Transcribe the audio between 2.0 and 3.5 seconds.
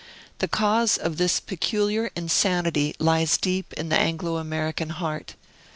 insanity lies